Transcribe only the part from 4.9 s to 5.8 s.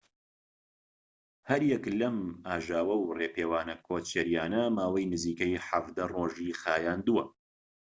نزیکەی